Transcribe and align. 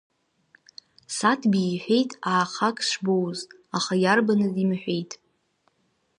Саҭбеи 1.15 1.69
иҳәеит 1.73 2.11
аахак 2.31 2.77
шбоуз, 2.87 3.39
аха 3.77 3.93
иарбаныз 4.03 4.53
имҳәеит. 4.63 5.11